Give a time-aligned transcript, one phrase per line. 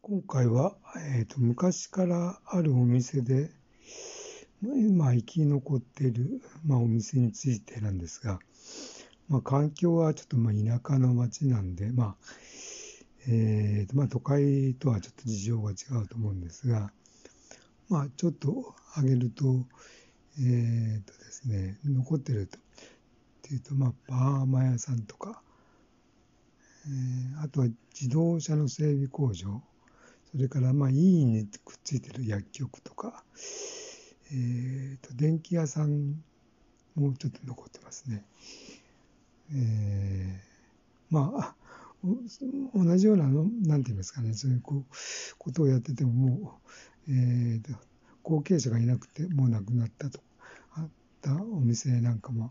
[0.00, 0.76] 今回は、
[1.16, 3.50] えーと、昔からあるお店で、
[4.94, 8.38] まあ、生き残っている、まあ、お店についてなんですが、
[9.28, 12.16] まあ、環境はちょっとまあ田舎の町なんで、まあ
[13.28, 16.90] えーとまあ、都会とはちょっと事情が違うと思うんですが、
[17.88, 19.66] まあ、ちょっと挙げると、
[20.38, 22.56] えーとですね、残ってると。
[22.56, 22.60] っ
[23.42, 25.42] ていうと、まあ、パーマ屋さんとか、
[26.86, 29.62] えー、あとは自動車の整備工場、
[30.30, 33.24] それからまあ医院にくっついてる薬局とか、
[34.30, 36.22] えー、と電気屋さん
[36.94, 38.24] もちょっと残ってますね。
[39.54, 41.54] えー、まあ
[42.74, 44.84] 同じようなのなんて言いますかねそういうこう
[45.38, 46.60] ことをやっててもも
[47.08, 47.78] う、えー、と
[48.22, 50.20] 後継者がいなくてもう亡くなったと
[50.74, 50.88] あっ
[51.22, 52.50] たお店なんかも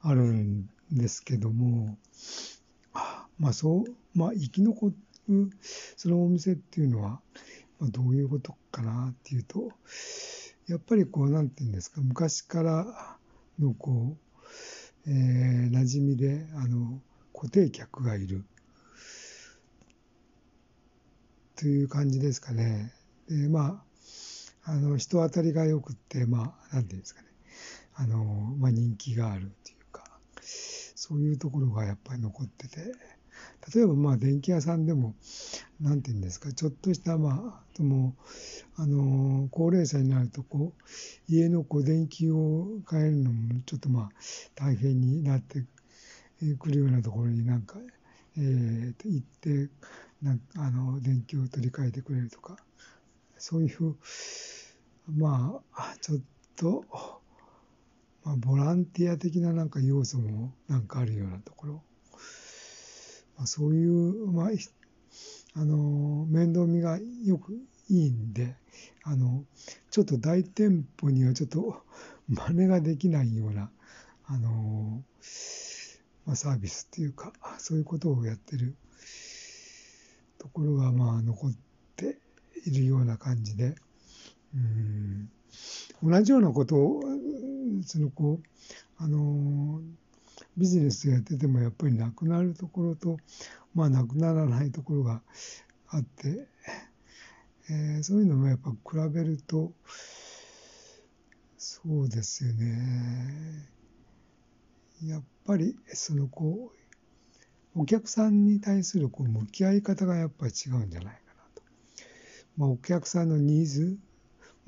[0.00, 1.98] あるんですけども
[3.38, 5.09] まあそうまあ生き残って
[5.96, 7.20] そのお店っていうのは、
[7.78, 9.70] まあ、どういうことかなっていうと
[10.66, 13.16] やっぱりこうなんていうんですか昔から
[13.58, 14.16] のこ
[15.06, 17.00] う、えー、馴染みであの
[17.34, 18.44] 固定客がいる。
[21.56, 22.90] という感じですかね。
[23.28, 23.84] でま
[24.64, 27.28] ああの人当たりがよくってまあなんていうんですかね。
[27.94, 28.24] あの、
[28.58, 30.04] まあ、人気があるっていうか。
[31.02, 32.78] そういうところがやっぱり残ってて。
[33.74, 35.14] 例えばまあ電気屋さんでも
[35.80, 38.14] 何て言うんですかちょっとしたまあとも
[38.76, 44.08] あの高齢者になるとこう家のこう電気を変えるのもちょっとまあ
[44.56, 45.64] 大変になって
[46.58, 47.78] くるようなところになんか、
[48.36, 49.70] えー、行って
[50.20, 52.56] なんあの電気を取り替えてくれるとか
[53.38, 53.94] そういう
[55.16, 56.18] まあちょっ
[56.56, 56.84] と、
[58.24, 61.82] まあ、ボランティア的ななんか要素もなんかあるようなところ。
[63.36, 64.48] まあ、そういう、まあ、
[65.54, 67.54] あの面倒見がよく
[67.88, 68.54] いいんで
[69.02, 69.44] あの
[69.90, 71.82] ちょっと大店舗にはちょっと
[72.28, 73.70] 真似ができないような
[74.26, 75.02] あの、
[76.26, 78.76] まあ、サービスっていうかそういうことをやってる
[80.38, 81.52] ところがまあ残っ
[81.96, 82.18] て
[82.66, 83.74] いるような感じで。
[84.54, 85.30] うん。
[86.02, 87.09] 同じようなことを
[87.84, 89.80] そのこうあの
[90.56, 93.18] ビジネスやっててもやっぱりなくなるところと、
[93.74, 95.22] まあなくならないところが
[95.88, 96.46] あって、
[97.70, 98.76] えー、そういうのもやっぱ比
[99.10, 99.72] べると、
[101.56, 103.68] そうですよね。
[105.04, 106.72] やっぱりそのこ
[107.74, 111.62] う、お客さんに対するこう向き合い方がやっぱり違うんじゃないかなと。
[112.56, 113.96] まあ、お客さんのニーズ、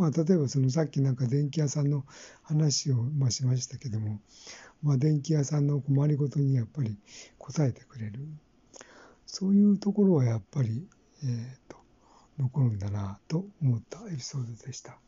[0.03, 2.05] まあ、例えばそのさっきなんか電気屋さんの
[2.43, 4.21] 話をまあしましたけども、
[4.83, 6.99] まあ、電気屋さんの困りごとにやっぱり
[7.39, 8.19] 答えてくれる
[9.27, 10.89] そういうところはやっぱり、
[11.23, 11.81] えーと
[12.39, 14.99] 残るんだなと思ったエピソードでした。